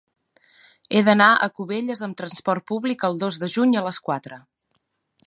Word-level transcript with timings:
He 0.93 1.01
d'anar 1.09 1.27
a 1.33 1.49
Cubelles 1.59 2.01
amb 2.09 2.19
trasport 2.21 2.67
públic 2.73 3.07
el 3.11 3.21
dos 3.25 3.39
de 3.45 3.51
juny 3.57 3.79
a 3.83 3.85
les 3.89 4.01
quatre. 4.09 4.41